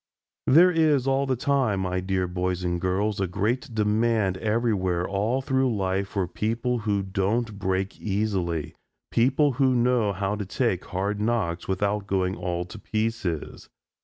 [0.47, 5.43] There is all the time, my dear boys and girls, a great demand everywhere all
[5.43, 8.73] through life for people who don't break easily
[9.11, 13.69] people who know how to take hard knocks without going all to pieces.